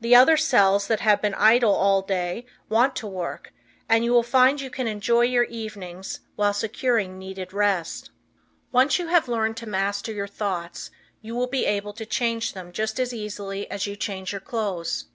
The 0.00 0.14
other 0.14 0.36
cells 0.36 0.86
that 0.86 1.00
have 1.00 1.20
been 1.20 1.34
idle 1.34 1.74
all 1.74 2.00
day 2.00 2.46
want 2.68 2.94
to 2.94 3.06
work, 3.08 3.52
and 3.88 4.04
you 4.04 4.12
will 4.12 4.22
find 4.22 4.60
you 4.60 4.70
can 4.70 4.86
enjoy 4.86 5.22
your 5.22 5.42
evenings 5.42 6.20
while 6.36 6.52
securing 6.54 7.18
needed 7.18 7.52
rest. 7.52 8.10
When 8.70 8.84
once 8.84 9.00
you 9.00 9.08
have 9.08 9.26
learned 9.26 9.56
to 9.56 9.68
master 9.68 10.12
your 10.12 10.28
thoughts, 10.28 10.92
you 11.20 11.34
will 11.34 11.48
be 11.48 11.66
able 11.66 11.94
to 11.94 12.06
change 12.06 12.52
them 12.52 12.70
just 12.70 13.00
as 13.00 13.12
easily 13.12 13.68
as 13.68 13.88
you 13.88 13.96
change 13.96 14.30
your 14.30 14.40
clothes. 14.40 15.06